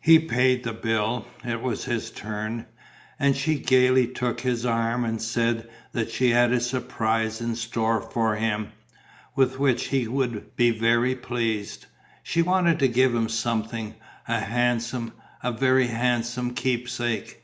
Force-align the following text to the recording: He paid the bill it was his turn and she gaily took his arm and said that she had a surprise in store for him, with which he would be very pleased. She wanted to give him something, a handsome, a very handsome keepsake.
He 0.00 0.20
paid 0.20 0.62
the 0.62 0.72
bill 0.72 1.26
it 1.44 1.60
was 1.60 1.86
his 1.86 2.12
turn 2.12 2.66
and 3.18 3.34
she 3.36 3.58
gaily 3.58 4.06
took 4.06 4.40
his 4.40 4.64
arm 4.64 5.04
and 5.04 5.20
said 5.20 5.68
that 5.90 6.12
she 6.12 6.30
had 6.30 6.52
a 6.52 6.60
surprise 6.60 7.40
in 7.40 7.56
store 7.56 8.00
for 8.00 8.36
him, 8.36 8.68
with 9.34 9.58
which 9.58 9.86
he 9.86 10.06
would 10.06 10.54
be 10.54 10.70
very 10.70 11.16
pleased. 11.16 11.86
She 12.22 12.40
wanted 12.40 12.78
to 12.78 12.86
give 12.86 13.12
him 13.16 13.28
something, 13.28 13.96
a 14.28 14.38
handsome, 14.38 15.12
a 15.42 15.50
very 15.50 15.88
handsome 15.88 16.54
keepsake. 16.54 17.42